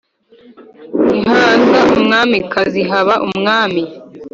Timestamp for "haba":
2.89-3.15